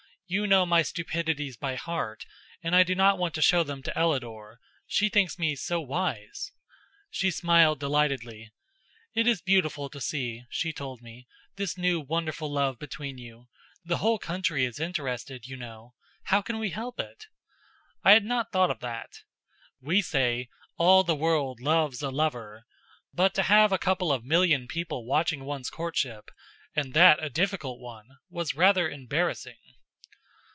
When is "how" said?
16.23-16.41